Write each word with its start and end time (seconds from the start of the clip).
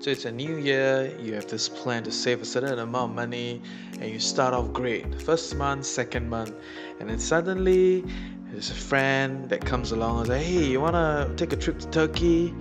So 0.00 0.08
it's 0.08 0.24
a 0.24 0.32
new 0.32 0.56
year, 0.56 1.14
you 1.20 1.34
have 1.34 1.46
this 1.46 1.68
plan 1.68 2.04
to 2.04 2.10
save 2.10 2.40
a 2.40 2.46
certain 2.46 2.78
amount 2.78 3.10
of 3.10 3.16
money, 3.16 3.60
and 4.00 4.10
you 4.10 4.18
start 4.18 4.54
off 4.54 4.72
great. 4.72 5.20
First 5.20 5.54
month, 5.56 5.84
second 5.84 6.30
month, 6.30 6.54
and 6.98 7.10
then 7.10 7.18
suddenly 7.18 8.02
there's 8.50 8.70
a 8.70 8.74
friend 8.74 9.46
that 9.50 9.62
comes 9.62 9.92
along 9.92 10.20
and 10.20 10.28
says, 10.28 10.46
Hey, 10.46 10.64
you 10.64 10.80
wanna 10.80 11.30
take 11.36 11.52
a 11.52 11.56
trip 11.56 11.80
to 11.80 11.90
Turkey? 11.90 12.54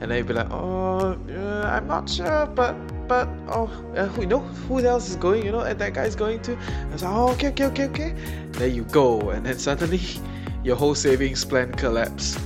And 0.00 0.10
then 0.10 0.16
you'd 0.16 0.26
be 0.26 0.32
like, 0.32 0.50
Oh, 0.50 1.18
I'm 1.64 1.86
not 1.86 2.08
sure, 2.08 2.46
but 2.46 2.74
but 3.06 3.28
oh, 3.48 3.70
uh, 3.94 4.10
you 4.18 4.26
know 4.26 4.40
who 4.66 4.80
else 4.80 5.10
is 5.10 5.16
going? 5.16 5.44
You 5.44 5.52
know, 5.52 5.60
and 5.60 5.78
that 5.78 5.92
guy's 5.92 6.16
going 6.16 6.40
to. 6.44 6.56
I 6.56 6.92
was 6.92 7.02
like, 7.02 7.14
Oh, 7.14 7.28
okay, 7.32 7.48
okay, 7.48 7.66
okay, 7.66 7.84
okay. 7.88 8.14
There 8.52 8.68
you 8.68 8.84
go, 8.84 9.20
and 9.32 9.44
then 9.44 9.58
suddenly 9.58 10.00
your 10.64 10.76
whole 10.76 10.94
savings 10.94 11.44
plan 11.44 11.72
collapse. 11.72 12.38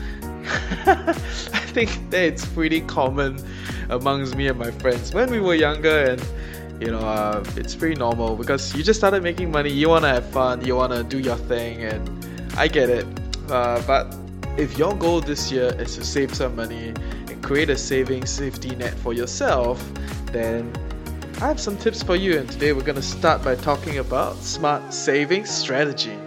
I 1.70 1.72
think 1.72 2.10
that's 2.10 2.44
pretty 2.46 2.80
common 2.80 3.38
amongst 3.90 4.34
me 4.34 4.48
and 4.48 4.58
my 4.58 4.72
friends. 4.72 5.14
When 5.14 5.30
we 5.30 5.38
were 5.38 5.54
younger 5.54 6.04
and 6.04 6.82
you 6.82 6.90
know 6.90 6.98
uh, 6.98 7.44
it's 7.54 7.76
pretty 7.76 7.94
normal 7.94 8.34
because 8.34 8.74
you 8.74 8.82
just 8.82 8.98
started 8.98 9.22
making 9.22 9.52
money. 9.52 9.70
You 9.70 9.88
want 9.88 10.02
to 10.02 10.08
have 10.08 10.26
fun. 10.30 10.64
You 10.66 10.74
want 10.74 10.92
to 10.92 11.04
do 11.04 11.20
your 11.20 11.36
thing 11.36 11.84
and 11.84 12.02
i 12.56 12.66
get 12.66 12.90
it. 12.90 13.06
Uh, 13.48 13.80
but 13.86 14.16
if 14.58 14.76
your 14.76 14.96
goal 14.96 15.20
this 15.20 15.52
year 15.52 15.72
is 15.78 15.94
to 15.94 16.04
save 16.04 16.34
some 16.34 16.56
money 16.56 16.88
and 17.28 17.40
create 17.40 17.70
a 17.70 17.78
saving 17.78 18.26
safety 18.26 18.74
net 18.74 18.94
for 18.94 19.12
yourself 19.12 19.78
then 20.32 20.72
i 21.40 21.46
have 21.46 21.60
some 21.60 21.76
tips 21.76 22.02
for 22.02 22.16
you. 22.16 22.36
And 22.36 22.50
today 22.50 22.72
we're 22.72 22.82
going 22.82 22.96
to 22.96 23.10
start 23.18 23.44
by 23.44 23.54
talking 23.54 23.98
about 23.98 24.34
smart 24.38 24.92
saving 24.92 25.44
strategy 25.46 26.18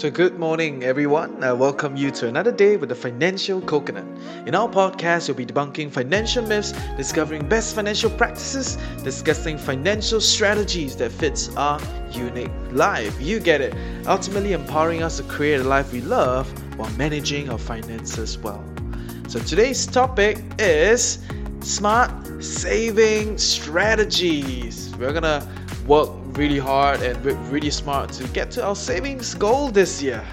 so, 0.00 0.10
good 0.10 0.38
morning, 0.38 0.82
everyone. 0.82 1.44
I 1.44 1.52
welcome 1.52 1.94
you 1.94 2.10
to 2.12 2.26
another 2.26 2.50
day 2.50 2.78
with 2.78 2.88
the 2.88 2.94
Financial 2.94 3.60
Coconut. 3.60 4.06
In 4.46 4.54
our 4.54 4.66
podcast, 4.66 5.28
we'll 5.28 5.36
be 5.36 5.44
debunking 5.44 5.92
financial 5.92 6.42
myths, 6.42 6.72
discovering 6.96 7.46
best 7.46 7.74
financial 7.74 8.08
practices, 8.08 8.78
discussing 9.04 9.58
financial 9.58 10.18
strategies 10.18 10.96
that 10.96 11.12
fits 11.12 11.54
our 11.54 11.78
unique 12.12 12.50
life. 12.70 13.20
You 13.20 13.40
get 13.40 13.60
it. 13.60 13.74
Ultimately, 14.06 14.54
empowering 14.54 15.02
us 15.02 15.18
to 15.18 15.22
create 15.24 15.60
a 15.60 15.64
life 15.64 15.92
we 15.92 16.00
love 16.00 16.48
while 16.78 16.90
managing 16.92 17.50
our 17.50 17.58
finances 17.58 18.38
well. 18.38 18.64
So, 19.28 19.38
today's 19.38 19.86
topic 19.86 20.38
is 20.58 21.18
smart 21.60 22.10
saving 22.42 23.36
strategies. 23.36 24.96
We're 24.96 25.12
gonna 25.12 25.46
work 25.86 26.19
really 26.34 26.58
hard 26.58 27.00
and 27.02 27.24
really 27.50 27.70
smart 27.70 28.12
to 28.12 28.26
get 28.28 28.50
to 28.52 28.64
our 28.64 28.76
savings 28.76 29.34
goal 29.34 29.70
this 29.70 30.02
year. 30.02 30.24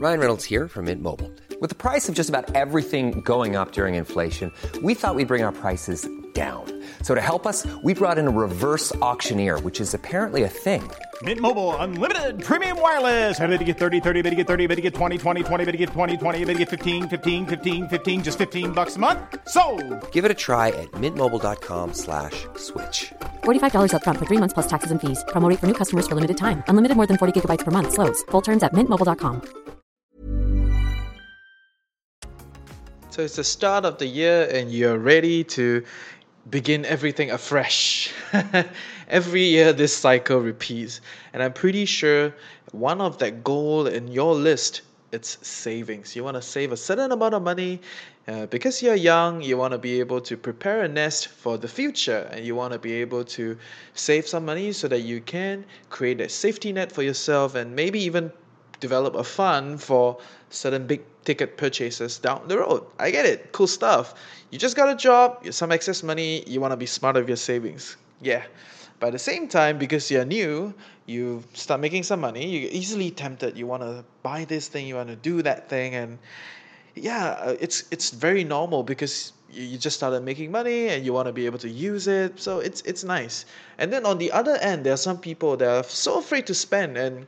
Ryan 0.00 0.20
Reynolds 0.20 0.44
here 0.44 0.68
from 0.68 0.84
Mint 0.84 1.02
Mobile. 1.02 1.32
With 1.60 1.70
the 1.70 1.76
price 1.76 2.08
of 2.08 2.14
just 2.14 2.28
about 2.28 2.54
everything 2.54 3.20
going 3.22 3.56
up 3.56 3.72
during 3.72 3.96
inflation, 3.96 4.52
we 4.80 4.94
thought 4.94 5.16
we'd 5.16 5.26
bring 5.26 5.42
our 5.42 5.50
prices 5.50 6.08
down. 6.34 6.64
So 7.02 7.16
to 7.16 7.20
help 7.20 7.46
us, 7.46 7.66
we 7.82 7.94
brought 7.94 8.18
in 8.18 8.28
a 8.28 8.30
reverse 8.30 8.94
auctioneer, 9.02 9.58
which 9.60 9.80
is 9.80 9.94
apparently 9.94 10.44
a 10.44 10.48
thing. 10.48 10.88
Mint 11.22 11.40
Mobile 11.40 11.74
unlimited 11.76 12.40
premium 12.40 12.80
wireless. 12.80 13.40
Ready 13.40 13.58
to 13.58 13.64
get 13.64 13.78
30, 13.78 13.98
30, 13.98 14.22
bit 14.22 14.30
to 14.30 14.36
get 14.36 14.46
30, 14.46 14.68
bit 14.68 14.76
to 14.76 14.82
get 14.82 14.94
20, 14.94 15.18
20, 15.18 15.42
20, 15.42 15.64
bit 15.64 15.72
to 15.72 15.78
get 15.78 15.88
20, 15.88 16.16
20, 16.16 16.44
bit 16.44 16.52
to 16.52 16.58
get 16.58 16.68
15, 16.68 17.08
15, 17.08 17.46
15, 17.46 17.88
15 17.88 18.22
just 18.22 18.38
15 18.38 18.70
bucks 18.70 18.94
a 18.94 19.00
month. 19.00 19.18
So, 19.48 19.62
Give 20.12 20.24
it 20.24 20.30
a 20.30 20.34
try 20.46 20.68
at 20.68 20.88
mintmobile.com/switch. 20.92 22.46
slash 22.56 23.12
$45 23.42 23.92
up 23.94 24.04
front 24.04 24.20
for 24.20 24.26
3 24.26 24.38
months 24.38 24.54
plus 24.54 24.68
taxes 24.68 24.92
and 24.92 25.00
fees. 25.00 25.24
Promo 25.32 25.48
rate 25.48 25.58
for 25.58 25.66
new 25.66 25.74
customers 25.74 26.06
for 26.06 26.14
limited 26.14 26.36
time. 26.36 26.62
Unlimited 26.68 26.96
more 26.96 27.06
than 27.08 27.16
40 27.16 27.32
gigabytes 27.34 27.64
per 27.64 27.72
month 27.72 27.94
slows. 27.94 28.22
Full 28.30 28.42
terms 28.42 28.62
at 28.62 28.72
mintmobile.com. 28.72 29.42
So 33.10 33.24
it's 33.24 33.34
the 33.34 33.42
start 33.42 33.84
of 33.84 33.98
the 33.98 34.06
year 34.06 34.48
and 34.52 34.70
you're 34.70 34.96
ready 34.96 35.42
to 35.58 35.82
begin 36.50 36.84
everything 36.84 37.30
afresh. 37.30 38.10
Every 39.08 39.44
year 39.44 39.72
this 39.72 39.96
cycle 39.96 40.40
repeats, 40.40 41.00
and 41.32 41.42
I'm 41.42 41.52
pretty 41.52 41.84
sure 41.84 42.34
one 42.72 43.00
of 43.00 43.18
that 43.18 43.42
goal 43.42 43.86
in 43.86 44.08
your 44.08 44.34
list 44.34 44.82
it's 45.10 45.38
savings. 45.46 46.14
You 46.14 46.22
want 46.22 46.36
to 46.36 46.42
save 46.42 46.70
a 46.70 46.76
certain 46.76 47.12
amount 47.12 47.32
of 47.32 47.42
money 47.42 47.80
uh, 48.26 48.44
because 48.46 48.82
you're 48.82 48.94
young. 48.94 49.40
You 49.40 49.56
want 49.56 49.72
to 49.72 49.78
be 49.78 50.00
able 50.00 50.20
to 50.20 50.36
prepare 50.36 50.82
a 50.82 50.88
nest 50.88 51.28
for 51.28 51.56
the 51.56 51.68
future, 51.68 52.28
and 52.30 52.44
you 52.44 52.54
want 52.54 52.74
to 52.74 52.78
be 52.78 52.92
able 52.94 53.24
to 53.24 53.56
save 53.94 54.28
some 54.28 54.44
money 54.44 54.72
so 54.72 54.86
that 54.88 55.00
you 55.00 55.20
can 55.20 55.64
create 55.88 56.20
a 56.20 56.28
safety 56.28 56.72
net 56.72 56.92
for 56.92 57.02
yourself, 57.02 57.54
and 57.54 57.74
maybe 57.74 58.00
even 58.00 58.30
develop 58.80 59.14
a 59.14 59.24
fund 59.24 59.82
for 59.82 60.18
certain 60.50 60.86
big 60.86 61.02
ticket 61.24 61.56
purchases 61.56 62.18
down 62.18 62.48
the 62.48 62.58
road. 62.58 62.84
I 62.98 63.10
get 63.10 63.26
it. 63.26 63.52
Cool 63.52 63.66
stuff. 63.66 64.14
You 64.50 64.58
just 64.58 64.76
got 64.76 64.88
a 64.88 64.94
job, 64.94 65.52
some 65.52 65.72
excess 65.72 66.02
money, 66.02 66.42
you 66.46 66.60
want 66.60 66.72
to 66.72 66.76
be 66.76 66.86
smart 66.86 67.16
with 67.16 67.28
your 67.28 67.36
savings. 67.36 67.96
Yeah. 68.20 68.44
But 69.00 69.08
at 69.08 69.12
the 69.12 69.18
same 69.18 69.46
time, 69.46 69.78
because 69.78 70.10
you're 70.10 70.24
new, 70.24 70.74
you 71.06 71.44
start 71.54 71.80
making 71.80 72.02
some 72.02 72.20
money, 72.20 72.46
you're 72.46 72.70
easily 72.70 73.10
tempted. 73.10 73.56
You 73.56 73.66
want 73.66 73.82
to 73.82 74.04
buy 74.22 74.44
this 74.44 74.68
thing, 74.68 74.86
you 74.86 74.96
want 74.96 75.08
to 75.08 75.16
do 75.16 75.42
that 75.42 75.68
thing. 75.68 75.94
And 75.94 76.18
yeah, 76.94 77.36
uh, 77.38 77.56
it's, 77.60 77.84
it's 77.90 78.10
very 78.10 78.42
normal 78.42 78.82
because 78.82 79.32
you 79.50 79.78
just 79.78 79.96
started 79.96 80.22
making 80.22 80.50
money 80.50 80.88
and 80.88 81.04
you 81.04 81.12
want 81.12 81.26
to 81.26 81.32
be 81.32 81.46
able 81.46 81.58
to 81.58 81.68
use 81.68 82.06
it 82.06 82.38
so 82.38 82.58
it's 82.58 82.82
it's 82.82 83.02
nice 83.02 83.46
and 83.78 83.92
then 83.92 84.04
on 84.04 84.18
the 84.18 84.30
other 84.30 84.56
end 84.56 84.84
there 84.84 84.92
are 84.92 84.98
some 84.98 85.18
people 85.18 85.56
that 85.56 85.68
are 85.68 85.84
so 85.84 86.18
afraid 86.18 86.46
to 86.46 86.54
spend 86.54 86.98
and 86.98 87.26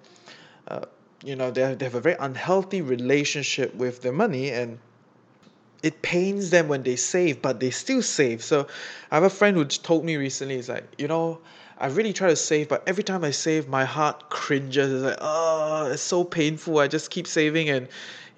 uh, 0.69 0.85
you 1.25 1.37
know 1.37 1.51
they 1.51 1.63
have, 1.63 1.79
they 1.79 1.85
have 1.85 1.95
a 1.95 2.01
very 2.01 2.17
unhealthy 2.19 2.81
relationship 2.83 3.75
with 3.75 4.03
their 4.03 4.13
money 4.13 4.51
and 4.51 4.79
it 5.83 6.03
pains 6.03 6.51
them 6.51 6.69
when 6.69 6.83
they 6.83 6.97
save 6.97 7.41
but 7.41 7.61
they 7.61 7.71
still 7.71 8.03
save. 8.03 8.43
So 8.43 8.67
i 9.11 9.17
have 9.17 9.25
a 9.25 9.31
friend 9.31 9.57
who 9.57 9.65
told 9.65 10.05
me 10.05 10.17
recently 10.17 10.57
he's 10.57 10.69
like 10.69 10.85
you 10.99 11.09
know 11.09 11.39
i 11.79 11.87
really 11.87 12.13
try 12.13 12.29
to 12.29 12.37
save 12.37 12.69
but 12.69 12.83
every 12.87 13.03
time 13.03 13.25
i 13.25 13.31
save 13.31 13.69
my 13.69 13.85
heart 13.85 14.31
cringes. 14.31 14.93
It's 14.93 15.05
like 15.05 15.19
oh 15.21 15.91
it's 15.93 16.03
so 16.03 16.25
painful. 16.25 16.79
I 16.79 16.89
just 16.89 17.11
keep 17.11 17.27
saving 17.27 17.69
and 17.71 17.89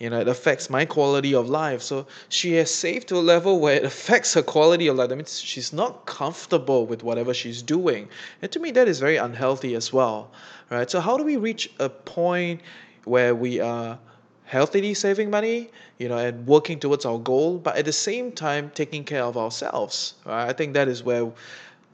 you 0.03 0.11
know 0.11 0.21
it 0.21 0.29
affects 0.29 0.69
my 0.69 0.85
quality 0.85 1.33
of 1.35 1.49
life. 1.49 1.81
So 1.81 2.07
she 2.29 2.55
has 2.55 2.71
saved 2.75 3.07
to 3.09 3.17
a 3.17 3.25
level 3.35 3.61
where 3.61 3.77
it 3.77 3.85
affects 3.85 4.35
her 4.35 4.43
quality 4.43 4.89
of 4.89 4.97
life. 4.97 5.09
That 5.11 5.17
means 5.17 5.41
she's 5.41 5.73
not 5.73 6.07
comfortable 6.07 6.87
with 6.87 7.05
whatever 7.05 7.33
she's 7.33 7.63
doing. 7.63 8.09
And 8.43 8.51
to 8.53 8.59
me 8.59 8.73
that 8.73 8.89
is 8.89 8.99
very 8.99 9.17
unhealthy 9.17 9.77
as 9.77 9.93
well 9.93 10.31
right? 10.71 10.91
So 10.91 11.01
how 11.01 11.17
do 11.17 11.25
we 11.25 11.37
reach 11.37 11.71
a 11.79 11.89
point 11.89 12.63
where 13.05 13.35
we 13.35 13.61
are 13.61 13.99
healthily 14.45 14.93
saving 14.95 15.31
money 15.31 15.71
you 15.99 16.09
know 16.09 16.19
and 16.19 16.47
working 16.47 16.79
towards 16.81 17.07
our 17.07 17.19
goal 17.19 17.59
but 17.59 17.77
at 17.77 17.85
the 17.85 17.93
same 17.93 18.33
time 18.33 18.71
taking 18.75 19.05
care 19.05 19.25
of 19.25 19.37
ourselves 19.37 20.15
right? 20.27 20.49
I 20.49 20.53
think 20.53 20.75
that 20.75 20.89
is 20.89 21.03
where 21.05 21.31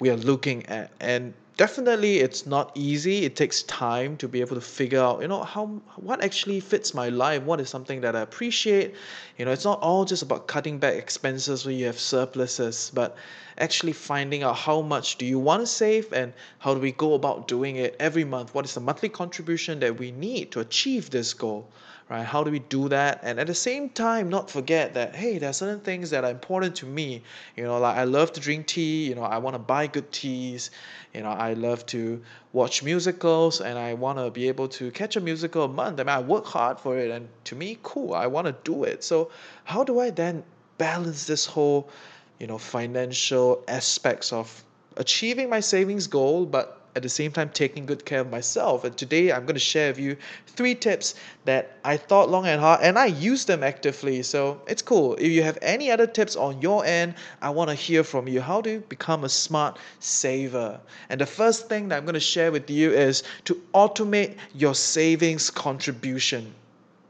we 0.01 0.11
are 0.11 0.17
looking 0.17 0.65
at. 0.67 0.91
And 1.01 1.35
definitely 1.59 2.21
it's 2.21 2.47
not 2.47 2.71
easy. 2.75 3.27
It 3.27 3.37
takes 3.37 3.63
time 3.65 4.17
to 4.19 4.29
be 4.29 4.41
able 4.41 4.55
to 4.55 4.63
figure 4.63 5.01
out 5.03 5.21
you 5.21 5.29
know 5.29 5.43
how 5.43 5.67
what 5.97 6.25
actually 6.25 6.61
fits 6.61 6.95
my 6.95 7.11
life 7.11 7.43
what 7.43 7.61
is 7.61 7.69
something 7.69 8.01
that 8.01 8.17
i 8.17 8.21
appreciate. 8.21 8.95
You 9.37 9.45
know 9.45 9.53
it's 9.53 9.65
not 9.67 9.81
all 9.83 10.07
just 10.07 10.23
about 10.23 10.47
cutting 10.47 10.79
back 10.79 10.95
expenses 10.95 11.67
when 11.67 11.77
you 11.77 11.85
have 11.87 11.99
surpluses 11.99 12.91
but 12.95 13.17
actually 13.59 13.93
finding 13.93 14.43
out 14.43 14.57
how 14.57 14.81
much 14.81 15.19
do 15.19 15.27
you 15.27 15.39
want 15.39 15.61
to 15.61 15.67
save 15.67 16.11
and 16.13 16.33
how 16.61 16.73
do 16.75 16.81
we 16.81 16.93
go 16.93 17.13
about 17.15 17.49
doing 17.49 17.77
it 17.77 17.97
every 18.01 18.25
month? 18.25 18.55
What 18.55 18.65
is 18.65 18.75
the 18.75 18.81
monthly 18.81 19.09
contribution 19.11 19.81
that 19.81 19.99
we 19.99 20.13
need 20.13 20.53
to 20.53 20.61
achieve 20.61 21.11
this 21.11 21.35
goal 21.35 21.69
right? 22.09 22.25
How 22.25 22.43
do 22.43 22.51
we 22.51 22.59
do 22.59 22.89
that? 22.89 23.21
And 23.23 23.39
at 23.39 23.47
the 23.47 23.55
same 23.55 23.91
time, 23.91 24.29
not 24.29 24.51
forget 24.51 24.95
that 24.95 25.15
hey, 25.15 25.39
there 25.39 25.51
are 25.51 25.55
certain 25.55 25.81
things 25.81 26.11
that 26.11 26.25
are 26.25 26.31
important 26.31 26.77
to 26.77 26.87
me. 26.87 27.23
You 27.57 27.65
know, 27.65 27.79
like 27.79 27.97
I 27.97 28.05
love 28.05 28.33
to 28.33 28.41
drink 28.41 28.67
tea. 28.67 29.09
You 29.09 29.15
know, 29.15 29.23
I 29.23 29.39
want 29.39 29.55
to 29.55 29.59
buy 29.59 29.87
good 29.87 30.11
teas. 30.13 30.71
You 31.15 31.23
know, 31.23 31.31
I 31.31 31.55
love 31.55 31.85
to 31.87 32.23
watch 32.53 32.83
musicals, 32.83 33.61
and 33.61 33.79
I 33.79 33.95
want 33.95 34.19
to 34.19 34.31
be 34.31 34.49
able 34.49 34.69
to 34.69 34.91
catch 34.91 35.17
a 35.17 35.21
musical 35.21 35.65
a 35.65 35.69
month. 35.69 36.01
I 36.01 36.05
mean, 36.05 36.11
I 36.11 36.21
work 36.21 36.47
hard 36.47 36.81
for 36.81 36.99
it, 36.99 37.11
and 37.11 37.29
to 37.45 37.57
me, 37.57 37.79
cool. 37.83 38.15
I 38.15 38.27
want 38.27 38.47
to 38.47 38.55
do 38.65 38.85
it. 38.85 39.05
So, 39.05 39.31
how 39.65 39.85
do 39.85 40.01
I 40.01 40.11
then 40.11 40.45
balance 40.79 41.27
this 41.27 41.45
whole, 41.47 41.91
you 42.39 42.47
know, 42.47 42.59
financial 42.59 43.65
aspects 43.69 44.33
of 44.33 44.65
achieving 44.97 45.49
my 45.49 45.61
savings 45.61 46.07
goal, 46.07 46.47
but 46.47 46.78
at 46.99 47.03
the 47.05 47.09
same 47.09 47.31
time 47.31 47.49
taking 47.49 47.87
good 47.87 48.05
care 48.05 48.21
of 48.21 48.31
myself. 48.31 48.83
And 48.83 48.97
today 48.97 49.31
I'm 49.33 49.43
going 49.43 49.55
to 49.55 49.61
share 49.61 49.91
with 49.91 50.01
you 50.01 50.17
three 50.49 50.75
tips 50.75 51.15
that 51.45 51.79
I 51.85 51.97
thought 51.97 52.29
long 52.29 52.45
and 52.47 52.61
hard 52.61 52.81
and 52.83 52.99
I 52.99 53.07
use 53.07 53.45
them 53.45 53.63
actively. 53.63 54.25
So 54.25 54.61
it's 54.67 54.83
cool. 54.83 55.15
If 55.15 55.31
you 55.31 55.45
have 55.45 55.59
any 55.63 55.93
other 55.93 56.09
tips 56.09 56.35
on 56.35 56.61
your 56.61 56.85
end, 56.85 57.15
I 57.41 57.51
want 57.51 57.71
to 57.71 57.77
hear 57.77 58.03
from 58.03 58.27
you. 58.27 58.41
How 58.41 58.61
do 58.61 58.71
you 58.71 58.81
become 58.81 59.23
a 59.23 59.29
smart 59.29 59.79
saver? 60.01 60.81
And 61.09 61.21
the 61.21 61.27
first 61.27 61.69
thing 61.69 61.89
that 61.89 61.99
I'm 61.99 62.05
going 62.05 62.15
to 62.15 62.21
share 62.21 62.51
with 62.51 62.69
you 62.69 62.91
is 62.91 63.23
to 63.45 63.63
automate 63.73 64.35
your 64.53 64.75
savings 64.75 65.51
contribution. 65.51 66.53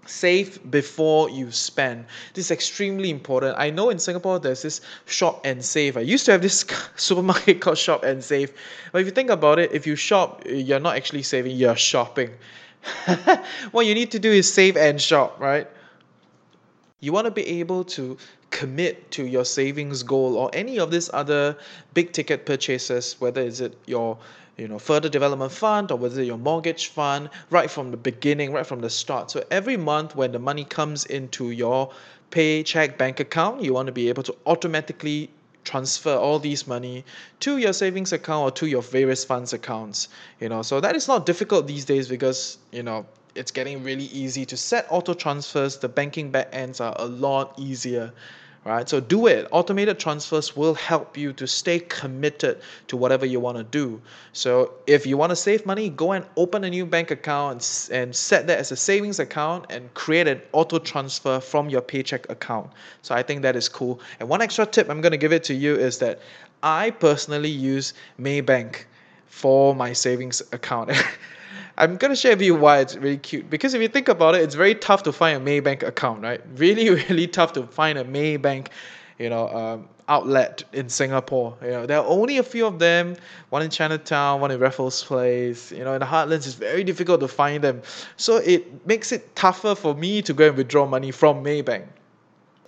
Save 0.08 0.70
before 0.70 1.28
you 1.28 1.50
spend. 1.50 2.06
This 2.32 2.46
is 2.46 2.50
extremely 2.50 3.10
important. 3.10 3.56
I 3.58 3.68
know 3.68 3.90
in 3.90 3.98
Singapore 3.98 4.38
there's 4.38 4.62
this 4.62 4.80
shop 5.04 5.42
and 5.44 5.62
save. 5.62 5.98
I 5.98 6.00
used 6.00 6.24
to 6.26 6.32
have 6.32 6.40
this 6.40 6.64
supermarket 6.96 7.60
called 7.60 7.76
Shop 7.76 8.04
and 8.04 8.24
Save. 8.24 8.52
But 8.90 9.02
if 9.02 9.06
you 9.06 9.12
think 9.12 9.28
about 9.28 9.58
it, 9.58 9.72
if 9.72 9.86
you 9.86 9.96
shop, 9.96 10.42
you're 10.46 10.80
not 10.80 10.96
actually 10.96 11.22
saving, 11.22 11.56
you're 11.56 11.76
shopping. 11.76 12.30
what 13.70 13.84
you 13.84 13.94
need 13.94 14.10
to 14.12 14.18
do 14.18 14.30
is 14.30 14.52
save 14.52 14.76
and 14.78 15.00
shop, 15.00 15.38
right? 15.38 15.68
You 17.00 17.12
want 17.12 17.26
to 17.26 17.30
be 17.30 17.46
able 17.60 17.84
to 17.84 18.16
commit 18.50 19.10
to 19.10 19.26
your 19.26 19.44
savings 19.44 20.02
goal 20.02 20.36
or 20.36 20.50
any 20.54 20.78
of 20.78 20.90
these 20.90 21.10
other 21.12 21.56
big 21.92 22.12
ticket 22.12 22.46
purchases, 22.46 23.16
whether 23.20 23.42
is 23.42 23.60
it 23.60 23.76
your 23.86 24.16
you 24.58 24.68
know 24.68 24.78
further 24.78 25.08
development 25.08 25.52
fund 25.52 25.90
or 25.90 25.96
whether 25.96 26.22
your 26.22 26.36
mortgage 26.36 26.88
fund 26.88 27.30
right 27.48 27.70
from 27.70 27.90
the 27.90 27.96
beginning 27.96 28.52
right 28.52 28.66
from 28.66 28.80
the 28.80 28.90
start. 28.90 29.30
So 29.30 29.44
every 29.50 29.76
month 29.76 30.14
when 30.14 30.32
the 30.32 30.38
money 30.38 30.64
comes 30.64 31.06
into 31.06 31.50
your 31.52 31.92
paycheck 32.30 32.98
bank 32.98 33.20
account 33.20 33.62
you 33.62 33.72
want 33.72 33.86
to 33.86 33.92
be 33.92 34.08
able 34.08 34.24
to 34.24 34.36
automatically 34.46 35.30
transfer 35.64 36.14
all 36.14 36.38
these 36.38 36.66
money 36.66 37.04
to 37.40 37.58
your 37.58 37.72
savings 37.72 38.12
account 38.12 38.42
or 38.42 38.50
to 38.50 38.66
your 38.66 38.82
various 38.82 39.24
funds 39.24 39.52
accounts 39.52 40.08
you 40.40 40.48
know. 40.48 40.62
So 40.62 40.80
that 40.80 40.96
is 40.96 41.08
not 41.08 41.24
difficult 41.24 41.66
these 41.66 41.84
days 41.84 42.08
because 42.08 42.58
you 42.72 42.82
know 42.82 43.06
it's 43.34 43.52
getting 43.52 43.84
really 43.84 44.06
easy 44.06 44.44
to 44.46 44.56
set 44.56 44.86
auto 44.90 45.14
transfers. 45.14 45.78
The 45.78 45.88
banking 45.88 46.30
back 46.30 46.48
ends 46.52 46.80
are 46.80 46.94
a 46.98 47.06
lot 47.06 47.54
easier 47.56 48.12
right? 48.64 48.88
So 48.88 49.00
do 49.00 49.26
it. 49.26 49.48
Automated 49.50 49.98
transfers 49.98 50.56
will 50.56 50.74
help 50.74 51.16
you 51.16 51.32
to 51.34 51.46
stay 51.46 51.78
committed 51.80 52.60
to 52.88 52.96
whatever 52.96 53.24
you 53.24 53.40
want 53.40 53.56
to 53.56 53.64
do. 53.64 54.00
So 54.32 54.72
if 54.86 55.06
you 55.06 55.16
want 55.16 55.30
to 55.30 55.36
save 55.36 55.64
money, 55.64 55.88
go 55.88 56.12
and 56.12 56.24
open 56.36 56.64
a 56.64 56.70
new 56.70 56.84
bank 56.84 57.10
account 57.10 57.88
and, 57.92 58.14
set 58.14 58.46
that 58.46 58.58
as 58.58 58.72
a 58.72 58.76
savings 58.76 59.18
account 59.18 59.66
and 59.70 59.92
create 59.94 60.26
an 60.26 60.40
auto 60.52 60.78
transfer 60.78 61.40
from 61.40 61.68
your 61.68 61.80
paycheck 61.80 62.28
account. 62.30 62.70
So 63.02 63.14
I 63.14 63.22
think 63.22 63.42
that 63.42 63.54
is 63.54 63.68
cool. 63.68 64.00
And 64.18 64.28
one 64.28 64.42
extra 64.42 64.66
tip 64.66 64.90
I'm 64.90 65.00
going 65.00 65.12
to 65.12 65.18
give 65.18 65.32
it 65.32 65.44
to 65.44 65.54
you 65.54 65.74
is 65.76 65.98
that 65.98 66.20
I 66.62 66.90
personally 66.90 67.50
use 67.50 67.94
Maybank 68.20 68.84
for 69.26 69.74
my 69.74 69.92
savings 69.92 70.42
account. 70.52 70.90
I'm 71.78 71.96
gonna 71.96 72.16
share 72.16 72.32
with 72.32 72.42
you 72.42 72.56
why 72.56 72.80
it's 72.80 72.96
really 72.96 73.18
cute. 73.18 73.48
Because 73.48 73.72
if 73.72 73.80
you 73.80 73.86
think 73.86 74.08
about 74.08 74.34
it, 74.34 74.42
it's 74.42 74.56
very 74.56 74.74
tough 74.74 75.04
to 75.04 75.12
find 75.12 75.40
a 75.40 75.44
Maybank 75.60 75.84
account, 75.84 76.22
right? 76.22 76.40
Really, 76.56 76.90
really 76.90 77.28
tough 77.28 77.52
to 77.52 77.68
find 77.68 77.96
a 77.96 78.04
Maybank, 78.04 78.66
you 79.18 79.30
know, 79.30 79.48
um, 79.48 79.88
outlet 80.08 80.64
in 80.72 80.88
Singapore. 80.88 81.56
You 81.62 81.70
know, 81.70 81.86
there 81.86 81.98
are 81.98 82.06
only 82.06 82.38
a 82.38 82.42
few 82.42 82.66
of 82.66 82.80
them. 82.80 83.14
One 83.50 83.62
in 83.62 83.70
Chinatown, 83.70 84.40
one 84.40 84.50
in 84.50 84.58
Raffles 84.58 85.04
Place. 85.04 85.70
You 85.70 85.84
know, 85.84 85.94
in 85.94 86.00
the 86.00 86.06
heartlands, 86.06 86.46
it's 86.48 86.54
very 86.54 86.82
difficult 86.82 87.20
to 87.20 87.28
find 87.28 87.62
them. 87.62 87.82
So 88.16 88.38
it 88.38 88.84
makes 88.84 89.12
it 89.12 89.36
tougher 89.36 89.76
for 89.76 89.94
me 89.94 90.20
to 90.22 90.32
go 90.34 90.48
and 90.48 90.56
withdraw 90.56 90.84
money 90.84 91.12
from 91.12 91.44
Maybank 91.44 91.86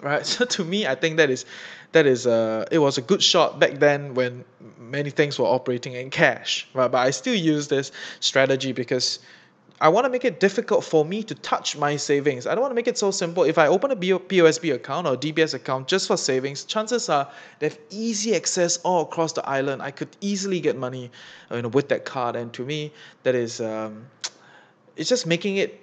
right? 0.03 0.27
So 0.27 0.45
to 0.45 0.65
me, 0.65 0.87
I 0.87 0.95
think 0.95 1.17
that 1.17 1.31
is 1.31 1.45
that 1.93 2.07
is 2.07 2.27
a 2.27 2.67
it 2.71 2.79
was 2.79 2.99
a 2.99 3.03
good 3.03 3.23
shot 3.23 3.59
back 3.59 3.79
then 3.79 4.15
when 4.15 4.45
many 4.79 5.11
things 5.11 5.39
were 5.39 5.47
operating 5.47 5.95
in 5.95 6.11
cash, 6.11 6.67
right? 6.75 6.91
But 6.91 6.99
I 6.99 7.11
still 7.11 7.35
use 7.35 7.69
this 7.69 7.93
strategy 8.21 8.73
because 8.73 9.19
I 9.83 9.89
want 9.89 10.05
to 10.05 10.11
make 10.11 10.27
it 10.27 10.41
difficult 10.41 10.85
for 10.85 11.07
me 11.07 11.23
to 11.23 11.35
touch 11.35 11.77
my 11.77 11.97
savings. 11.97 12.47
I 12.47 12.55
don't 12.55 12.61
want 12.61 12.73
to 12.73 12.75
make 12.75 12.87
it 12.87 12.99
so 12.99 13.11
simple. 13.11 13.45
If 13.45 13.57
I 13.57 13.67
open 13.67 13.91
a 13.91 13.97
POSB 13.97 14.75
account 14.75 15.07
or 15.07 15.17
DBS 15.17 15.55
account 15.55 15.89
just 15.89 16.07
for 16.07 16.19
savings, 16.19 16.65
chances 16.65 17.09
are 17.09 17.31
they 17.61 17.69
have 17.69 17.79
easy 17.89 18.37
access 18.37 18.77
all 18.79 19.03
across 19.03 19.33
the 19.33 19.49
island. 19.49 19.81
I 19.81 19.91
could 19.91 20.15
easily 20.21 20.61
get 20.61 20.77
money, 20.77 21.11
you 21.51 21.63
know, 21.63 21.69
with 21.69 21.89
that 21.89 22.05
card. 22.05 22.37
And 22.37 22.53
to 22.53 22.63
me, 22.63 22.93
that 23.23 23.35
is, 23.35 23.63
um, 23.63 24.05
it's 24.97 25.09
just 25.09 25.27
making 25.27 25.57
it 25.57 25.81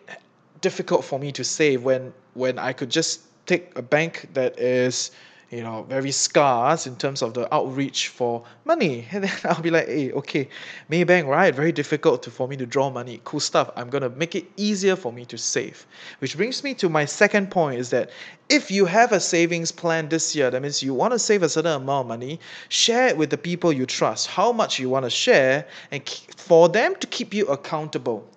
difficult 0.61 1.03
for 1.03 1.17
me 1.17 1.31
to 1.31 1.43
save 1.43 1.83
when 1.83 2.13
when 2.35 2.59
I 2.59 2.73
could 2.73 2.91
just 2.91 3.21
take 3.47 3.71
a 3.77 3.81
bank 3.81 4.29
that 4.33 4.59
is 4.59 5.11
you 5.49 5.63
know 5.63 5.83
very 5.83 6.11
scarce 6.11 6.85
in 6.87 6.95
terms 6.97 7.21
of 7.21 7.33
the 7.33 7.51
outreach 7.55 8.09
for 8.09 8.43
money. 8.65 9.07
And 9.13 9.23
then 9.23 9.31
i'll 9.45 9.61
be 9.61 9.71
like 9.71 9.87
hey 9.87 10.11
okay 10.11 10.49
maybank 10.91 11.25
right? 11.27 11.55
Very 11.55 11.71
difficult 11.71 12.23
to, 12.23 12.31
for 12.31 12.47
me 12.47 12.57
to 12.57 12.65
draw 12.65 12.89
money. 12.89 13.21
Cool 13.23 13.39
stuff. 13.39 13.71
I'm 13.77 13.89
to 13.89 14.09
make 14.09 14.35
it 14.35 14.45
easier 14.57 14.97
for 14.97 15.13
me 15.13 15.23
to 15.25 15.37
save. 15.37 15.87
Which 16.19 16.35
brings 16.35 16.63
me 16.63 16.73
to 16.75 16.89
my 16.89 17.05
second 17.05 17.49
point 17.49 17.79
is 17.79 17.89
that 17.91 18.09
if 18.49 18.69
you 18.69 18.85
have 18.85 19.13
a 19.13 19.19
savings 19.19 19.71
plan 19.71 20.09
this 20.09 20.35
year 20.35 20.51
that 20.51 20.61
means 20.61 20.83
you 20.83 20.93
want 20.93 21.13
to 21.13 21.19
save 21.19 21.43
a 21.43 21.49
certain 21.49 21.81
amount 21.81 22.05
of 22.05 22.07
money 22.07 22.39
share 22.67 23.07
it 23.07 23.17
with 23.17 23.29
the 23.29 23.37
people 23.37 23.71
you 23.71 23.85
trust. 23.85 24.27
How 24.27 24.51
much 24.51 24.79
you 24.79 24.89
want 24.89 25.05
to 25.05 25.09
share 25.09 25.65
and 25.91 26.01
for 26.35 26.67
them 26.67 26.95
to 26.95 27.07
keep 27.07 27.33
you 27.33 27.45
accountable 27.47 28.27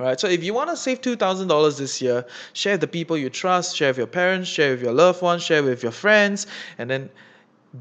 Right. 0.00 0.18
So 0.18 0.28
if 0.28 0.42
you 0.42 0.54
want 0.54 0.70
to 0.70 0.78
save 0.78 1.02
two 1.02 1.14
thousand 1.14 1.48
dollars 1.48 1.76
this 1.76 2.00
year, 2.00 2.24
share 2.54 2.72
with 2.72 2.80
the 2.80 2.86
people 2.86 3.18
you 3.18 3.28
trust, 3.28 3.76
share 3.76 3.90
with 3.90 3.98
your 3.98 4.06
parents, 4.06 4.48
share 4.48 4.70
with 4.70 4.82
your 4.82 4.94
loved 4.94 5.20
ones, 5.20 5.42
share 5.42 5.62
with 5.62 5.82
your 5.82 5.92
friends, 5.92 6.46
and 6.78 6.88
then 6.88 7.10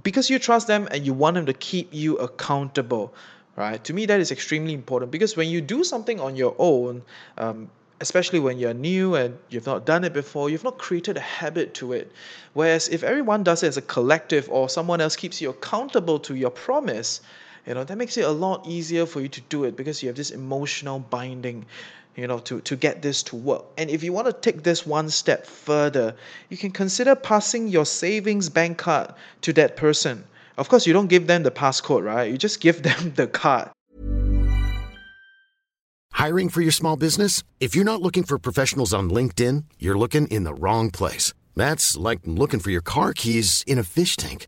because 0.04 0.30
you 0.30 0.38
trust 0.38 0.68
them 0.68 0.90
and 0.92 1.06
you 1.06 1.14
want 1.14 1.36
them 1.36 1.46
to 1.46 1.54
keep 1.54 1.94
you 1.94 2.18
accountable. 2.18 3.14
Right. 3.56 3.82
To 3.86 3.94
me, 3.94 4.06
that 4.08 4.20
is 4.20 4.32
extremely 4.32 4.74
important 4.74 5.12
because 5.12 5.38
when 5.38 5.48
you 5.48 5.62
do 5.62 5.86
something 5.86 6.20
on 6.20 6.36
your 6.36 6.56
own, 6.60 7.04
um, 7.38 7.70
especially 8.02 8.42
when 8.42 8.60
you're 8.60 8.74
new 8.74 9.16
and 9.16 9.38
you've 9.48 9.66
not 9.66 9.86
done 9.86 10.04
it 10.04 10.12
before, 10.12 10.50
you've 10.50 10.66
not 10.66 10.78
created 10.78 11.16
a 11.16 11.22
habit 11.22 11.74
to 11.76 11.94
it. 11.94 12.12
Whereas 12.52 12.90
if 12.90 13.02
everyone 13.02 13.44
does 13.44 13.64
it 13.64 13.68
as 13.68 13.78
a 13.78 13.82
collective 13.82 14.50
or 14.50 14.68
someone 14.68 15.00
else 15.00 15.16
keeps 15.16 15.40
you 15.40 15.52
accountable 15.52 16.20
to 16.20 16.36
your 16.36 16.52
promise, 16.52 17.22
you 17.66 17.76
know, 17.76 17.86
that 17.86 17.98
makes 17.98 18.18
it 18.18 18.26
a 18.26 18.32
lot 18.32 18.68
easier 18.68 19.06
for 19.06 19.22
you 19.22 19.30
to 19.30 19.42
do 19.42 19.64
it 19.64 19.78
because 19.78 20.04
you 20.04 20.10
have 20.10 20.18
this 20.18 20.32
emotional 20.32 21.00
binding 21.00 21.66
you 22.20 22.28
know 22.28 22.40
to 22.40 22.62
to 22.62 22.76
get 22.76 23.02
this 23.02 23.24
to 23.24 23.36
work. 23.36 23.66
And 23.78 23.90
if 23.90 24.04
you 24.04 24.14
want 24.14 24.28
to 24.28 24.34
take 24.34 24.64
this 24.64 24.86
one 24.86 25.10
step 25.10 25.46
further 25.46 26.16
you 26.50 26.58
can 26.58 26.72
consider 26.72 27.16
passing 27.16 27.68
your 27.68 27.86
savings 27.86 28.50
bank 28.50 28.78
card 28.78 29.14
to 29.42 29.54
that 29.54 29.76
person. 29.78 30.24
Of 30.58 30.70
course 30.70 30.86
you 30.86 30.94
don't 30.94 31.08
give 31.08 31.28
them 31.28 31.44
the 31.44 31.52
passcode 31.52 32.04
right? 32.04 32.32
You 32.32 32.38
just 32.38 32.60
give 32.62 32.84
them 32.90 33.14
the 33.16 33.28
card. 33.28 33.70
Hiring 36.12 36.50
for 36.50 36.62
your 36.62 36.74
small 36.74 36.98
business? 36.98 37.44
If 37.60 37.76
you're 37.76 37.86
not 37.86 38.02
looking 38.02 38.24
for 38.24 38.38
professionals 38.38 38.94
on 38.94 39.10
linkedin 39.10 39.64
you're 39.80 39.98
looking 39.98 40.28
in 40.28 40.44
the 40.44 40.54
wrong 40.54 40.92
place. 40.92 41.34
That's 41.56 41.98
like 41.98 42.20
looking 42.26 42.60
for 42.60 42.72
your 42.72 42.82
car 42.82 43.14
keys 43.14 43.64
in 43.68 43.80
a 43.80 43.84
fish 43.84 44.16
tank 44.16 44.48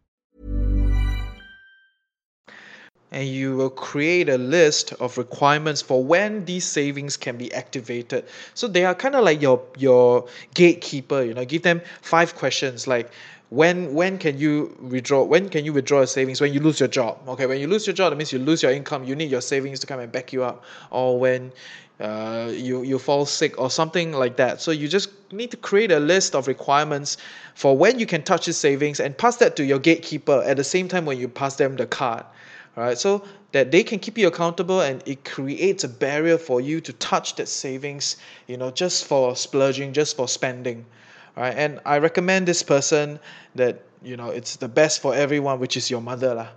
And 3.11 3.27
you 3.27 3.57
will 3.57 3.69
create 3.69 4.29
a 4.29 4.37
list 4.37 4.93
of 4.93 5.17
requirements 5.17 5.81
for 5.81 6.01
when 6.03 6.45
these 6.45 6.65
savings 6.65 7.17
can 7.17 7.37
be 7.37 7.53
activated. 7.53 8.25
So 8.53 8.67
they 8.67 8.85
are 8.85 8.95
kind 8.95 9.15
of 9.15 9.25
like 9.25 9.41
your 9.41 9.61
your 9.77 10.27
gatekeeper, 10.53 11.21
you 11.23 11.33
know, 11.33 11.43
give 11.43 11.63
them 11.63 11.81
five 12.01 12.35
questions 12.35 12.87
like 12.87 13.11
when 13.49 13.93
when 13.93 14.17
can 14.17 14.37
you 14.37 14.77
withdraw 14.79 15.23
when 15.23 15.49
can 15.49 15.65
you 15.65 15.73
withdraw 15.73 15.99
your 15.99 16.07
savings 16.07 16.39
when 16.39 16.53
you 16.53 16.61
lose 16.61 16.79
your 16.79 16.87
job? 16.87 17.19
Okay 17.27 17.45
when 17.45 17.59
you 17.59 17.67
lose 17.67 17.85
your 17.85 17.93
job 17.93 18.11
that 18.11 18.15
means 18.15 18.31
you 18.31 18.39
lose 18.39 18.63
your 18.63 18.71
income 18.71 19.03
you 19.03 19.13
need 19.13 19.29
your 19.29 19.41
savings 19.41 19.81
to 19.81 19.87
come 19.87 19.99
and 19.99 20.09
back 20.09 20.31
you 20.31 20.41
up. 20.43 20.63
Or 20.89 21.19
when 21.19 21.51
uh, 21.99 22.49
you 22.51 22.81
you 22.83 22.97
fall 22.97 23.25
sick 23.25 23.59
or 23.59 23.69
something 23.69 24.13
like 24.13 24.37
that. 24.37 24.61
So 24.61 24.71
you 24.71 24.87
just 24.87 25.09
need 25.31 25.51
to 25.51 25.57
create 25.57 25.91
a 25.91 25.99
list 25.99 26.33
of 26.33 26.47
requirements 26.47 27.17
for 27.53 27.77
when 27.77 27.99
you 27.99 28.05
can 28.05 28.23
touch 28.23 28.45
the 28.45 28.53
savings 28.53 28.99
and 28.99 29.17
pass 29.17 29.35
that 29.37 29.55
to 29.57 29.65
your 29.65 29.79
gatekeeper 29.79 30.41
at 30.45 30.57
the 30.57 30.63
same 30.63 30.87
time 30.87 31.05
when 31.05 31.19
you 31.19 31.27
pass 31.27 31.55
them 31.57 31.75
the 31.75 31.85
card 31.85 32.23
right 32.75 32.97
so 32.97 33.23
that 33.51 33.71
they 33.71 33.83
can 33.83 33.99
keep 33.99 34.17
you 34.17 34.27
accountable 34.27 34.81
and 34.81 35.03
it 35.05 35.25
creates 35.25 35.83
a 35.83 35.89
barrier 35.89 36.37
for 36.37 36.61
you 36.61 36.79
to 36.81 36.93
touch 36.93 37.35
that 37.35 37.47
savings 37.47 38.15
you 38.47 38.57
know 38.57 38.71
just 38.71 39.05
for 39.05 39.35
splurging 39.35 39.93
just 39.93 40.15
for 40.15 40.27
spending. 40.27 40.85
Right 41.35 41.53
and 41.55 41.79
I 41.85 41.99
recommend 41.99 42.47
this 42.47 42.61
person 42.61 43.19
that 43.55 43.81
you 44.03 44.17
know 44.17 44.29
it's 44.29 44.57
the 44.57 44.67
best 44.67 45.01
for 45.01 45.15
everyone 45.15 45.59
which 45.59 45.77
is 45.77 45.89
your 45.89 46.01
mother 46.01 46.35
lah. 46.35 46.47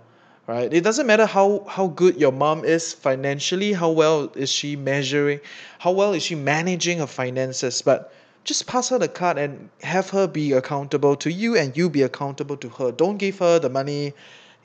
Right 0.47 0.71
it 0.71 0.83
doesn't 0.83 1.07
matter 1.07 1.25
how 1.25 1.65
how 1.67 1.87
good 1.87 2.19
your 2.19 2.31
mom 2.31 2.65
is 2.65 2.93
financially 2.93 3.73
how 3.73 3.91
well 3.91 4.31
is 4.35 4.51
she 4.51 4.75
measuring 4.75 5.39
how 5.79 5.91
well 5.91 6.13
is 6.13 6.23
she 6.23 6.35
managing 6.35 6.99
her 6.99 7.07
finances 7.07 7.81
but 7.81 8.13
just 8.45 8.67
pass 8.67 8.89
her 8.89 8.99
the 8.99 9.07
card 9.07 9.39
and 9.39 9.69
have 9.81 10.11
her 10.11 10.27
be 10.27 10.53
accountable 10.53 11.15
to 11.15 11.31
you 11.31 11.57
and 11.57 11.75
you 11.75 11.89
be 11.89 12.03
accountable 12.03 12.55
to 12.57 12.69
her. 12.69 12.91
Don't 12.91 13.17
give 13.17 13.39
her 13.39 13.57
the 13.57 13.69
money 13.69 14.13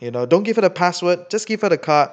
you 0.00 0.10
know 0.10 0.26
don't 0.26 0.42
give 0.42 0.56
her 0.56 0.62
the 0.62 0.70
password 0.70 1.30
just 1.30 1.46
give 1.46 1.60
her 1.60 1.68
the 1.68 1.78
card 1.78 2.10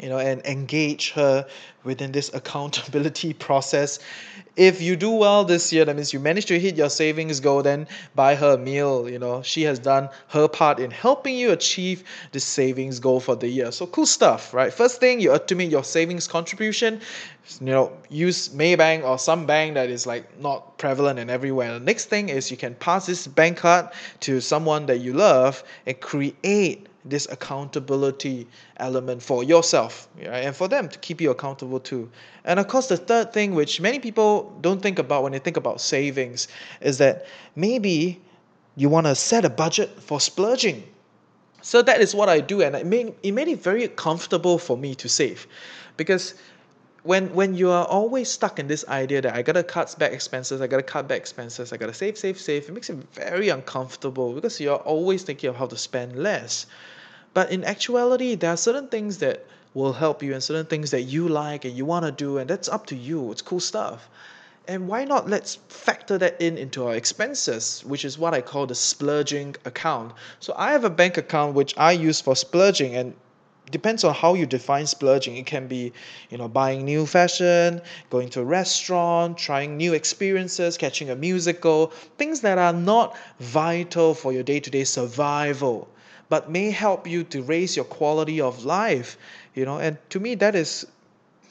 you 0.00 0.08
know 0.08 0.18
and 0.18 0.44
engage 0.44 1.12
her 1.12 1.46
within 1.86 2.12
this 2.12 2.32
accountability 2.34 3.32
process. 3.46 3.98
If 4.56 4.80
you 4.80 4.96
do 4.96 5.10
well 5.10 5.44
this 5.44 5.72
year 5.72 5.84
that 5.84 5.94
means 5.94 6.12
you 6.12 6.20
managed 6.20 6.48
to 6.48 6.58
hit 6.58 6.76
your 6.76 6.88
savings 6.88 7.40
goal 7.40 7.62
then 7.62 7.86
buy 8.14 8.34
her 8.34 8.54
a 8.54 8.58
meal. 8.58 9.08
You 9.08 9.18
know 9.18 9.42
she 9.42 9.62
has 9.62 9.78
done 9.78 10.08
her 10.28 10.48
part 10.48 10.78
in 10.78 10.90
helping 10.90 11.36
you 11.36 11.52
achieve 11.52 12.04
the 12.32 12.40
savings 12.40 12.98
goal 13.00 13.20
for 13.20 13.36
the 13.36 13.48
year. 13.48 13.70
So 13.72 13.86
cool 13.86 14.06
stuff 14.06 14.52
right? 14.52 14.72
First 14.72 15.00
thing 15.00 15.20
you 15.20 15.30
automate 15.30 15.70
your 15.70 15.84
savings 15.84 16.26
contribution. 16.26 17.00
You 17.60 17.66
know 17.66 17.92
use 18.08 18.48
maybank 18.48 19.04
or 19.04 19.18
some 19.18 19.46
bank 19.46 19.74
that 19.74 19.88
is 19.88 20.06
like 20.06 20.40
not 20.40 20.78
prevalent 20.78 21.18
and 21.18 21.30
everywhere. 21.30 21.72
The 21.74 21.80
next 21.80 22.06
thing 22.06 22.28
is 22.28 22.50
you 22.50 22.56
can 22.56 22.74
pass 22.74 23.06
this 23.06 23.26
bank 23.26 23.58
card 23.58 23.90
to 24.20 24.40
someone 24.40 24.86
that 24.86 24.98
you 24.98 25.12
love 25.12 25.62
and 25.86 26.00
create 26.00 26.86
this 27.08 27.26
accountability 27.30 28.46
element 28.78 29.22
for 29.22 29.44
yourself 29.44 30.08
right? 30.18 30.44
and 30.44 30.54
for 30.54 30.68
them 30.68 30.88
to 30.88 30.98
keep 30.98 31.20
you 31.20 31.30
accountable 31.30 31.75
too. 31.80 32.10
And 32.44 32.58
of 32.58 32.68
course, 32.68 32.88
the 32.88 32.96
third 32.96 33.32
thing, 33.32 33.54
which 33.54 33.80
many 33.80 33.98
people 33.98 34.56
don't 34.60 34.82
think 34.82 34.98
about 34.98 35.22
when 35.22 35.32
they 35.32 35.38
think 35.38 35.56
about 35.56 35.80
savings, 35.80 36.48
is 36.80 36.98
that 36.98 37.26
maybe 37.54 38.20
you 38.76 38.88
want 38.88 39.06
to 39.06 39.14
set 39.14 39.44
a 39.44 39.50
budget 39.50 40.00
for 40.00 40.20
splurging. 40.20 40.84
So 41.62 41.82
that 41.82 42.00
is 42.00 42.14
what 42.14 42.28
I 42.28 42.40
do, 42.40 42.62
and 42.62 42.76
it 42.76 42.86
made, 42.86 43.14
it 43.22 43.32
made 43.32 43.48
it 43.48 43.62
very 43.62 43.88
comfortable 43.88 44.58
for 44.58 44.76
me 44.76 44.94
to 44.96 45.08
save 45.08 45.46
because 45.96 46.34
when 47.02 47.32
when 47.34 47.54
you 47.54 47.70
are 47.70 47.84
always 47.86 48.30
stuck 48.30 48.58
in 48.58 48.66
this 48.66 48.84
idea 48.88 49.22
that 49.22 49.34
I 49.34 49.42
gotta 49.42 49.62
cut 49.62 49.94
back 49.98 50.12
expenses, 50.12 50.60
I 50.60 50.66
gotta 50.66 50.82
cut 50.82 51.08
back 51.08 51.18
expenses, 51.18 51.72
I 51.72 51.76
gotta 51.76 51.94
save, 51.94 52.18
save, 52.18 52.38
save, 52.38 52.68
it 52.68 52.72
makes 52.72 52.90
it 52.90 52.96
very 53.12 53.48
uncomfortable 53.48 54.32
because 54.32 54.60
you're 54.60 54.76
always 54.76 55.22
thinking 55.22 55.48
of 55.48 55.56
how 55.56 55.66
to 55.66 55.76
spend 55.76 56.16
less. 56.16 56.66
But 57.32 57.52
in 57.52 57.64
actuality, 57.64 58.34
there 58.34 58.50
are 58.50 58.56
certain 58.56 58.88
things 58.88 59.18
that 59.18 59.46
will 59.76 59.92
help 59.92 60.22
you 60.22 60.32
and 60.32 60.42
certain 60.42 60.64
things 60.64 60.90
that 60.90 61.02
you 61.02 61.28
like 61.28 61.66
and 61.66 61.76
you 61.76 61.84
want 61.84 62.06
to 62.06 62.10
do, 62.10 62.38
and 62.38 62.48
that's 62.48 62.68
up 62.68 62.86
to 62.86 62.96
you. 62.96 63.30
It's 63.30 63.42
cool 63.42 63.60
stuff. 63.60 64.08
And 64.66 64.88
why 64.88 65.04
not 65.04 65.28
let's 65.28 65.56
factor 65.68 66.16
that 66.18 66.40
in 66.40 66.56
into 66.56 66.86
our 66.86 66.94
expenses, 66.94 67.82
which 67.86 68.04
is 68.04 68.18
what 68.18 68.32
I 68.32 68.40
call 68.40 68.66
the 68.66 68.74
splurging 68.74 69.54
account. 69.66 70.14
So 70.40 70.54
I 70.56 70.72
have 70.72 70.84
a 70.84 70.90
bank 70.90 71.18
account 71.18 71.54
which 71.54 71.74
I 71.76 71.92
use 71.92 72.22
for 72.22 72.34
splurging 72.34 72.96
and 72.96 73.14
depends 73.70 74.02
on 74.02 74.14
how 74.14 74.32
you 74.32 74.46
define 74.46 74.86
splurging. 74.86 75.36
It 75.36 75.44
can 75.44 75.66
be, 75.68 75.92
you 76.30 76.38
know, 76.38 76.48
buying 76.48 76.84
new 76.84 77.04
fashion, 77.04 77.82
going 78.08 78.30
to 78.30 78.40
a 78.40 78.44
restaurant, 78.44 79.36
trying 79.36 79.76
new 79.76 79.92
experiences, 79.92 80.78
catching 80.78 81.10
a 81.10 81.16
musical, 81.16 81.88
things 82.16 82.40
that 82.40 82.56
are 82.56 82.72
not 82.72 83.14
vital 83.40 84.14
for 84.14 84.32
your 84.32 84.42
day-to-day 84.42 84.84
survival, 84.84 85.86
but 86.28 86.50
may 86.50 86.70
help 86.70 87.06
you 87.06 87.22
to 87.24 87.42
raise 87.42 87.76
your 87.76 87.84
quality 87.84 88.40
of 88.40 88.64
life, 88.64 89.16
you 89.56 89.64
know. 89.64 89.78
And 89.78 89.98
to 90.10 90.20
me 90.20 90.36
that 90.36 90.54
is 90.54 90.86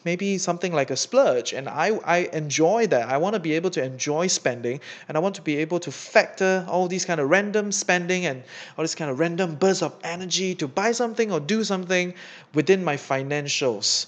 maybe 0.05 0.37
something 0.37 0.71
like 0.71 0.91
a 0.91 0.95
splurge. 0.95 1.51
And 1.51 1.67
I, 1.67 1.99
I 2.05 2.17
enjoy 2.31 2.87
that. 2.87 3.09
I 3.09 3.17
want 3.17 3.33
to 3.33 3.39
be 3.39 3.53
able 3.53 3.71
to 3.71 3.83
enjoy 3.83 4.27
spending 4.27 4.79
and 5.09 5.17
i 5.17 5.19
want 5.19 5.35
to 5.35 5.41
be 5.41 5.57
able 5.57 5.79
to 5.79 5.91
factor 5.91 6.65
all 6.69 6.87
these 6.87 7.03
kind 7.03 7.19
of 7.19 7.29
random 7.29 7.71
spending 7.71 8.27
and 8.27 8.43
all 8.77 8.83
this 8.83 8.95
kind 8.95 9.09
of 9.11 9.19
random 9.19 9.55
bursts 9.55 9.81
of 9.81 9.93
energy 10.03 10.53
to 10.55 10.67
buy 10.67 10.91
something 10.91 11.31
or 11.31 11.39
do 11.39 11.63
something 11.63 12.13
within 12.53 12.83
my 12.83 12.95
financials 12.95 14.05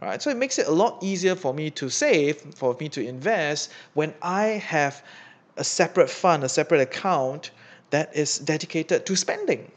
right? 0.00 0.22
So 0.22 0.30
it 0.30 0.36
makes 0.36 0.58
it 0.58 0.66
a 0.66 0.70
lot 0.70 1.02
easier 1.02 1.34
for 1.34 1.52
me 1.52 1.70
to 1.72 1.90
save 1.90 2.40
for 2.54 2.76
me 2.80 2.88
to 2.90 3.06
invest 3.06 3.70
when 3.94 4.14
i 4.22 4.44
have 4.74 5.02
a 5.56 5.64
separate 5.64 6.08
fund 6.08 6.44
a 6.44 6.48
separate 6.48 6.80
account 6.80 7.50
that 7.90 8.14
is 8.14 8.38
dedicated 8.38 9.04
to 9.06 9.16
spending 9.16 9.70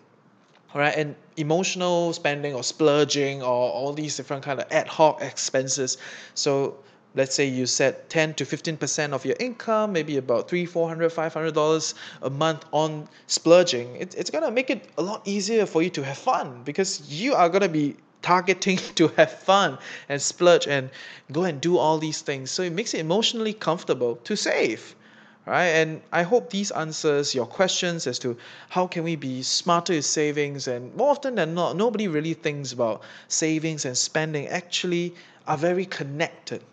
right 0.74 0.96
and 0.96 1.16
emotional 1.38 2.14
spending 2.14 2.54
or 2.54 2.64
splurging 2.64 3.42
or 3.42 3.72
all 3.72 3.94
these 3.94 4.16
different 4.18 4.44
kind 4.44 4.60
of 4.60 4.66
ad 4.72 4.88
hoc 4.88 5.22
expenses. 5.22 5.98
So 6.36 6.78
let's 7.16 7.36
say 7.36 7.46
you 7.46 7.66
set 7.66 8.10
10 8.10 8.34
to 8.36 8.46
15 8.46 8.78
percent 8.78 9.14
of 9.14 9.26
your 9.26 9.36
income 9.40 9.94
maybe 9.94 10.18
about 10.18 10.50
three 10.50 10.66
four 10.66 10.88
hundred 10.88 11.12
five 11.12 11.34
hundred 11.34 11.54
dollars 11.54 11.96
a 12.22 12.30
month 12.30 12.66
on 12.72 13.08
splurging. 13.28 13.96
It, 13.96 14.16
it's 14.16 14.30
gonna 14.30 14.52
make 14.52 14.70
it 14.70 14.90
a 14.98 15.02
lot 15.02 15.22
easier 15.26 15.66
for 15.66 15.82
you 15.82 15.90
to 15.92 16.04
have 16.04 16.18
fun 16.18 16.62
because 16.64 17.10
you 17.10 17.34
are 17.36 17.50
gonna 17.50 17.70
be 17.70 17.96
targeting 18.22 18.78
to 18.96 19.10
have 19.10 19.32
fun 19.32 19.78
and 20.10 20.22
splurge 20.22 20.68
and 20.68 20.90
go 21.32 21.44
and 21.44 21.62
do 21.62 21.78
all 21.78 21.98
these 22.00 22.22
things. 22.22 22.52
So 22.52 22.64
it 22.64 22.74
makes 22.74 22.94
it 22.94 23.00
emotionally 23.00 23.54
comfortable 23.54 24.16
to 24.24 24.36
save 24.36 24.96
right? 25.46 25.68
And 25.68 26.02
I 26.12 26.24
hope 26.24 26.50
these 26.50 26.72
answers 26.72 27.36
your 27.36 27.46
questions 27.46 28.08
as 28.08 28.20
to 28.20 28.38
how 28.70 28.88
can 28.88 29.04
we 29.04 29.16
be 29.16 29.42
smarter 29.42 29.94
with 29.94 30.06
savings. 30.06 30.68
And 30.68 30.94
more 30.96 31.12
often 31.12 31.36
than 31.36 31.54
not, 31.54 31.76
nobody 31.76 32.08
really 32.08 32.34
thinks 32.34 32.72
about 32.72 33.02
savings 33.28 33.86
and 33.86 33.98
spending 33.98 34.48
actually 34.48 35.14
are 35.48 35.58
very 35.58 35.86
connected. 35.86 36.64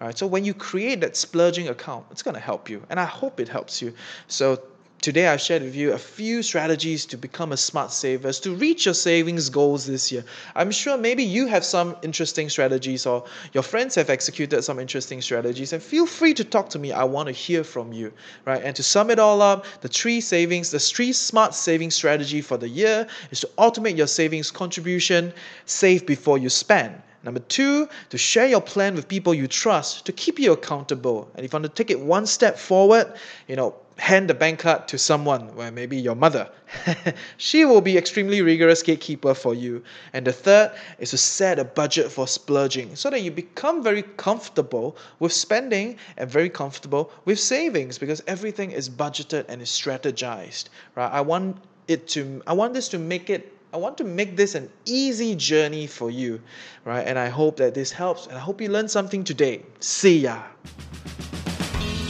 Right? 0.00 0.16
So 0.16 0.26
when 0.26 0.44
you 0.44 0.52
create 0.52 1.00
that 1.00 1.16
splurging 1.16 1.68
account, 1.68 2.06
it's 2.10 2.22
going 2.22 2.34
to 2.34 2.40
help 2.40 2.68
you, 2.68 2.82
and 2.90 3.00
I 3.00 3.04
hope 3.04 3.40
it 3.40 3.48
helps 3.48 3.80
you. 3.80 3.94
So 4.28 4.60
Today, 5.06 5.28
I've 5.28 5.40
shared 5.40 5.62
with 5.62 5.76
you 5.76 5.92
a 5.92 5.98
few 5.98 6.42
strategies 6.42 7.06
to 7.06 7.16
become 7.16 7.52
a 7.52 7.56
smart 7.56 7.92
saver, 7.92 8.32
to 8.32 8.56
reach 8.56 8.86
your 8.86 8.94
savings 8.94 9.48
goals 9.48 9.86
this 9.86 10.10
year. 10.10 10.24
I'm 10.56 10.72
sure 10.72 10.98
maybe 10.98 11.22
you 11.22 11.46
have 11.46 11.64
some 11.64 11.96
interesting 12.02 12.48
strategies 12.48 13.06
or 13.06 13.24
your 13.52 13.62
friends 13.62 13.94
have 13.94 14.10
executed 14.10 14.62
some 14.62 14.80
interesting 14.80 15.22
strategies, 15.22 15.72
and 15.72 15.80
feel 15.80 16.06
free 16.06 16.34
to 16.34 16.42
talk 16.42 16.68
to 16.70 16.80
me. 16.80 16.90
I 16.90 17.04
want 17.04 17.28
to 17.28 17.32
hear 17.32 17.62
from 17.62 17.92
you, 17.92 18.12
right? 18.46 18.60
And 18.60 18.74
to 18.74 18.82
sum 18.82 19.10
it 19.10 19.20
all 19.20 19.42
up, 19.42 19.64
the 19.80 19.86
three 19.86 20.20
savings, 20.20 20.72
the 20.72 20.80
three 20.80 21.12
smart 21.12 21.54
saving 21.54 21.92
strategy 21.92 22.40
for 22.40 22.56
the 22.56 22.68
year 22.68 23.06
is 23.30 23.38
to 23.42 23.50
automate 23.58 23.96
your 23.96 24.08
savings 24.08 24.50
contribution, 24.50 25.32
save 25.66 26.04
before 26.04 26.36
you 26.36 26.48
spend. 26.48 27.00
Number 27.22 27.38
two, 27.38 27.88
to 28.10 28.18
share 28.18 28.48
your 28.48 28.60
plan 28.60 28.96
with 28.96 29.06
people 29.06 29.34
you 29.34 29.46
trust 29.46 30.04
to 30.06 30.12
keep 30.12 30.40
you 30.40 30.50
accountable. 30.50 31.30
And 31.36 31.44
if 31.44 31.52
you 31.52 31.60
want 31.60 31.62
to 31.62 31.68
take 31.68 31.92
it 31.92 32.00
one 32.00 32.26
step 32.26 32.58
forward, 32.58 33.14
you 33.46 33.54
know, 33.54 33.76
hand 33.98 34.28
the 34.28 34.34
bank 34.34 34.60
card 34.60 34.86
to 34.88 34.98
someone, 34.98 35.54
well, 35.54 35.70
maybe 35.70 35.96
your 35.96 36.14
mother. 36.14 36.50
she 37.38 37.64
will 37.64 37.80
be 37.80 37.96
extremely 37.96 38.42
rigorous 38.42 38.82
gatekeeper 38.82 39.34
for 39.34 39.54
you. 39.54 39.82
And 40.12 40.26
the 40.26 40.32
third 40.32 40.72
is 40.98 41.10
to 41.10 41.18
set 41.18 41.58
a 41.58 41.64
budget 41.64 42.12
for 42.12 42.28
splurging 42.28 42.94
so 42.94 43.10
that 43.10 43.22
you 43.22 43.30
become 43.30 43.82
very 43.82 44.02
comfortable 44.02 44.96
with 45.18 45.32
spending 45.32 45.96
and 46.16 46.30
very 46.30 46.50
comfortable 46.50 47.10
with 47.24 47.40
savings 47.40 47.98
because 47.98 48.22
everything 48.26 48.70
is 48.70 48.90
budgeted 48.90 49.46
and 49.48 49.62
is 49.62 49.70
strategized. 49.70 50.64
Right? 50.94 51.10
I 51.10 51.22
want 51.22 51.56
it 51.88 52.08
to 52.08 52.42
I 52.46 52.52
want 52.52 52.74
this 52.74 52.88
to 52.88 52.98
make 52.98 53.30
it 53.30 53.52
I 53.72 53.78
want 53.78 53.98
to 53.98 54.04
make 54.04 54.36
this 54.36 54.54
an 54.54 54.70
easy 54.86 55.34
journey 55.34 55.86
for 55.86 56.10
you, 56.10 56.40
right? 56.84 57.06
And 57.06 57.18
I 57.18 57.28
hope 57.28 57.56
that 57.58 57.74
this 57.74 57.92
helps 57.92 58.26
and 58.26 58.36
I 58.36 58.40
hope 58.40 58.60
you 58.60 58.68
learned 58.68 58.90
something 58.90 59.22
today. 59.24 59.62
See 59.80 60.20
ya. 60.20 60.42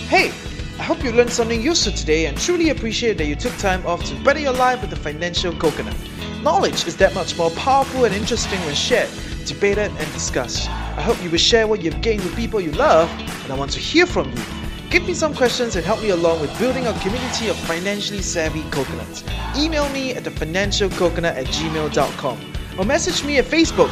Hey, 0.08 0.32
I 0.78 0.82
hope 0.82 1.02
you 1.02 1.10
learned 1.10 1.30
something 1.32 1.62
useful 1.62 1.94
today 1.94 2.26
and 2.26 2.36
truly 2.36 2.68
appreciate 2.68 3.16
that 3.16 3.24
you 3.26 3.34
took 3.34 3.56
time 3.56 3.84
off 3.86 4.04
to 4.04 4.14
better 4.22 4.40
your 4.40 4.52
life 4.52 4.82
with 4.82 4.90
the 4.90 4.96
financial 4.96 5.54
coconut. 5.54 5.96
Knowledge 6.42 6.86
is 6.86 6.98
that 6.98 7.14
much 7.14 7.36
more 7.38 7.50
powerful 7.52 8.04
and 8.04 8.14
interesting 8.14 8.60
when 8.60 8.74
shared, 8.74 9.08
debated, 9.46 9.90
and 9.90 10.12
discussed. 10.12 10.68
I 10.68 11.00
hope 11.00 11.22
you 11.22 11.30
will 11.30 11.38
share 11.38 11.66
what 11.66 11.80
you've 11.80 12.02
gained 12.02 12.24
with 12.24 12.36
people 12.36 12.60
you 12.60 12.72
love, 12.72 13.10
and 13.44 13.50
I 13.50 13.56
want 13.56 13.70
to 13.72 13.80
hear 13.80 14.04
from 14.04 14.30
you. 14.30 14.42
Give 14.90 15.06
me 15.06 15.14
some 15.14 15.34
questions 15.34 15.76
and 15.76 15.84
help 15.84 16.02
me 16.02 16.10
along 16.10 16.42
with 16.42 16.56
building 16.58 16.86
a 16.86 16.92
community 17.00 17.48
of 17.48 17.56
financially 17.60 18.20
savvy 18.20 18.62
coconuts. 18.70 19.24
Email 19.56 19.88
me 19.88 20.12
at 20.12 20.24
thefinancialcoconut 20.24 21.36
at 21.36 21.46
gmail.com 21.46 22.52
or 22.78 22.84
message 22.84 23.24
me 23.24 23.38
at 23.38 23.46
Facebook 23.46 23.90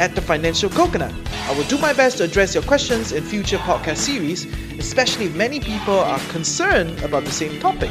at 0.00 0.14
The 0.14 0.22
Financial 0.22 0.70
Coconut. 0.70 1.14
I 1.46 1.54
will 1.54 1.64
do 1.64 1.76
my 1.78 1.92
best 1.92 2.18
to 2.18 2.24
address 2.24 2.54
your 2.54 2.64
questions 2.64 3.12
in 3.12 3.22
future 3.22 3.58
podcast 3.58 3.98
series, 3.98 4.46
especially 4.78 5.26
if 5.26 5.36
many 5.36 5.60
people 5.60 6.00
are 6.00 6.18
concerned 6.30 7.02
about 7.02 7.24
the 7.24 7.30
same 7.30 7.60
topic. 7.60 7.90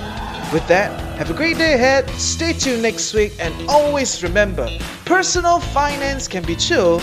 With 0.52 0.68
that, 0.68 0.90
have 1.18 1.30
a 1.30 1.36
great 1.36 1.60
day 1.60 1.76
ahead, 1.76 2.10
stay 2.10 2.54
tuned 2.54 2.82
next 2.82 3.14
week, 3.14 3.34
and 3.40 3.54
always 3.70 4.24
remember 4.24 4.68
personal 5.06 5.60
finance 5.60 6.28
can 6.28 6.44
be 6.44 6.56
chill, 6.56 7.00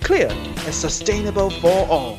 clear, 0.00 0.28
and 0.28 0.74
sustainable 0.74 1.50
for 1.50 1.86
all. 1.88 2.18